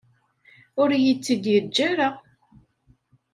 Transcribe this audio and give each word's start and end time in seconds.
Ur 0.81 0.89
iyi-tt-id-yeǧǧa 0.91 1.83
ara. 1.91 2.09